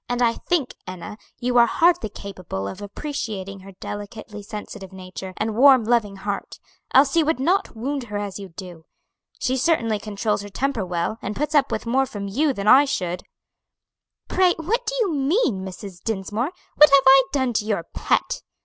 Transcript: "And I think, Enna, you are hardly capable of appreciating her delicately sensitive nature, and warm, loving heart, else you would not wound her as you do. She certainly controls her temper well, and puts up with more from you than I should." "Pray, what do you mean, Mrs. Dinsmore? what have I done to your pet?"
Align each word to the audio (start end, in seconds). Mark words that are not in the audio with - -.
"And 0.09 0.19
I 0.23 0.33
think, 0.33 0.73
Enna, 0.87 1.15
you 1.37 1.59
are 1.59 1.67
hardly 1.67 2.09
capable 2.09 2.67
of 2.67 2.81
appreciating 2.81 3.59
her 3.59 3.73
delicately 3.73 4.41
sensitive 4.41 4.91
nature, 4.91 5.35
and 5.37 5.55
warm, 5.55 5.83
loving 5.83 6.15
heart, 6.15 6.57
else 6.91 7.15
you 7.15 7.23
would 7.23 7.39
not 7.39 7.75
wound 7.75 8.05
her 8.05 8.17
as 8.17 8.39
you 8.39 8.49
do. 8.49 8.85
She 9.37 9.55
certainly 9.55 9.99
controls 9.99 10.41
her 10.41 10.49
temper 10.49 10.83
well, 10.83 11.19
and 11.21 11.35
puts 11.35 11.53
up 11.53 11.71
with 11.71 11.85
more 11.85 12.07
from 12.07 12.27
you 12.27 12.51
than 12.51 12.67
I 12.67 12.85
should." 12.85 13.21
"Pray, 14.27 14.55
what 14.57 14.87
do 14.87 14.95
you 15.01 15.13
mean, 15.13 15.63
Mrs. 15.63 16.01
Dinsmore? 16.03 16.49
what 16.77 16.89
have 16.89 17.03
I 17.05 17.23
done 17.31 17.53
to 17.53 17.65
your 17.65 17.83
pet?" 17.93 18.41